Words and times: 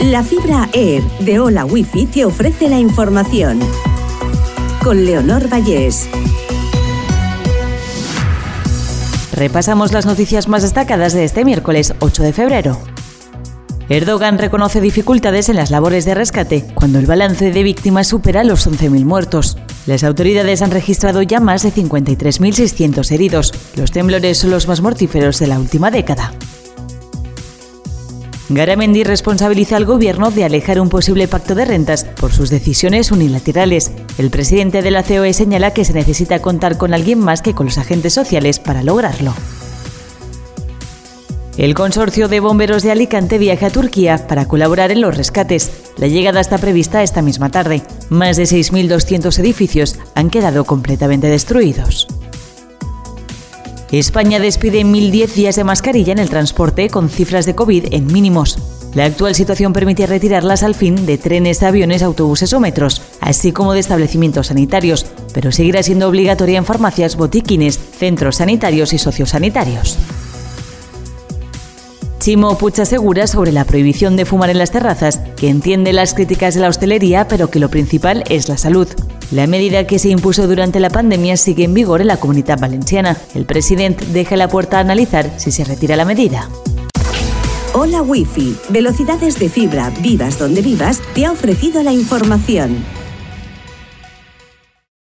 La 0.00 0.22
fibra 0.22 0.68
Air 0.74 1.02
de 1.20 1.40
Hola 1.40 1.64
Wifi 1.64 2.04
te 2.04 2.26
ofrece 2.26 2.68
la 2.68 2.78
información. 2.78 3.58
Con 4.84 5.06
Leonor 5.06 5.48
Vallés. 5.50 6.06
Repasamos 9.32 9.92
las 9.92 10.04
noticias 10.04 10.48
más 10.48 10.62
destacadas 10.62 11.14
de 11.14 11.24
este 11.24 11.46
miércoles 11.46 11.94
8 11.98 12.22
de 12.22 12.32
febrero. 12.34 12.78
Erdogan 13.88 14.36
reconoce 14.36 14.82
dificultades 14.82 15.48
en 15.48 15.56
las 15.56 15.70
labores 15.70 16.04
de 16.04 16.14
rescate 16.14 16.66
cuando 16.74 16.98
el 16.98 17.06
balance 17.06 17.50
de 17.50 17.62
víctimas 17.62 18.08
supera 18.08 18.44
los 18.44 18.68
11.000 18.68 19.04
muertos. 19.06 19.56
Las 19.86 20.04
autoridades 20.04 20.60
han 20.60 20.72
registrado 20.72 21.22
ya 21.22 21.40
más 21.40 21.62
de 21.62 21.72
53.600 21.72 23.10
heridos. 23.12 23.54
Los 23.76 23.92
temblores 23.92 24.36
son 24.38 24.50
los 24.50 24.68
más 24.68 24.82
mortíferos 24.82 25.38
de 25.38 25.46
la 25.46 25.58
última 25.58 25.90
década. 25.90 26.32
Garamendi 28.48 29.02
responsabiliza 29.02 29.76
al 29.76 29.84
gobierno 29.84 30.30
de 30.30 30.44
alejar 30.44 30.80
un 30.80 30.88
posible 30.88 31.26
pacto 31.26 31.56
de 31.56 31.64
rentas 31.64 32.04
por 32.04 32.32
sus 32.32 32.48
decisiones 32.48 33.10
unilaterales. 33.10 33.90
El 34.18 34.30
presidente 34.30 34.82
de 34.82 34.92
la 34.92 35.02
COE 35.02 35.32
señala 35.32 35.72
que 35.72 35.84
se 35.84 35.92
necesita 35.92 36.40
contar 36.40 36.78
con 36.78 36.94
alguien 36.94 37.18
más 37.18 37.42
que 37.42 37.54
con 37.54 37.66
los 37.66 37.78
agentes 37.78 38.14
sociales 38.14 38.60
para 38.60 38.84
lograrlo. 38.84 39.34
El 41.56 41.74
consorcio 41.74 42.28
de 42.28 42.38
bomberos 42.38 42.82
de 42.82 42.92
Alicante 42.92 43.38
viaja 43.38 43.66
a 43.66 43.70
Turquía 43.70 44.26
para 44.28 44.46
colaborar 44.46 44.92
en 44.92 45.00
los 45.00 45.16
rescates. 45.16 45.70
La 45.96 46.06
llegada 46.06 46.40
está 46.40 46.58
prevista 46.58 47.02
esta 47.02 47.22
misma 47.22 47.50
tarde. 47.50 47.82
Más 48.10 48.36
de 48.36 48.44
6.200 48.44 49.38
edificios 49.40 49.98
han 50.14 50.28
quedado 50.28 50.64
completamente 50.64 51.28
destruidos. 51.28 52.06
España 53.92 54.40
despide 54.40 54.84
1.010 54.84 55.28
días 55.34 55.56
de 55.56 55.64
mascarilla 55.64 56.12
en 56.12 56.18
el 56.18 56.28
transporte 56.28 56.88
con 56.90 57.08
cifras 57.08 57.46
de 57.46 57.54
COVID 57.54 57.92
en 57.92 58.06
mínimos. 58.06 58.58
La 58.94 59.04
actual 59.04 59.34
situación 59.34 59.72
permite 59.72 60.06
retirarlas 60.06 60.62
al 60.62 60.74
fin 60.74 61.06
de 61.06 61.18
trenes, 61.18 61.62
aviones, 61.62 62.02
autobuses 62.02 62.52
o 62.52 62.60
metros, 62.60 63.02
así 63.20 63.52
como 63.52 63.74
de 63.74 63.80
establecimientos 63.80 64.48
sanitarios, 64.48 65.06
pero 65.34 65.52
seguirá 65.52 65.82
siendo 65.82 66.08
obligatoria 66.08 66.58
en 66.58 66.64
farmacias, 66.64 67.16
botiquines, 67.16 67.78
centros 67.78 68.36
sanitarios 68.36 68.92
y 68.92 68.98
sociosanitarios. 68.98 69.98
Chimo 72.26 72.58
Pucha 72.58 72.82
asegura 72.82 73.28
sobre 73.28 73.52
la 73.52 73.64
prohibición 73.64 74.16
de 74.16 74.24
fumar 74.24 74.50
en 74.50 74.58
las 74.58 74.72
terrazas, 74.72 75.20
que 75.36 75.48
entiende 75.48 75.92
las 75.92 76.12
críticas 76.12 76.56
de 76.56 76.60
la 76.60 76.66
hostelería, 76.66 77.28
pero 77.28 77.50
que 77.50 77.60
lo 77.60 77.70
principal 77.70 78.24
es 78.28 78.48
la 78.48 78.58
salud. 78.58 78.88
La 79.30 79.46
medida 79.46 79.86
que 79.86 80.00
se 80.00 80.08
impuso 80.08 80.48
durante 80.48 80.80
la 80.80 80.90
pandemia 80.90 81.36
sigue 81.36 81.62
en 81.62 81.72
vigor 81.72 82.00
en 82.00 82.08
la 82.08 82.16
comunidad 82.16 82.58
valenciana. 82.58 83.16
El 83.36 83.46
presidente 83.46 84.04
deja 84.06 84.36
la 84.36 84.48
puerta 84.48 84.78
a 84.78 84.80
analizar 84.80 85.30
si 85.36 85.52
se 85.52 85.62
retira 85.62 85.94
la 85.94 86.04
medida. 86.04 86.48
Hola 87.74 88.02
Wi-Fi, 88.02 88.56
velocidades 88.70 89.38
de 89.38 89.48
fibra, 89.48 89.92
vivas 90.00 90.36
donde 90.36 90.62
vivas, 90.62 91.00
te 91.14 91.26
ha 91.26 91.30
ofrecido 91.30 91.84
la 91.84 91.92
información. 91.92 92.84